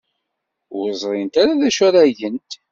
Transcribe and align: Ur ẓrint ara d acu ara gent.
Ur 0.77 0.87
ẓrint 1.01 1.35
ara 1.41 1.59
d 1.59 1.61
acu 1.67 1.81
ara 1.87 2.11
gent. 2.17 2.51